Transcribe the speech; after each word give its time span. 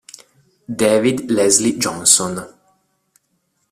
David 0.67 1.29
Leslie 1.29 1.77
Johnson 1.79 2.37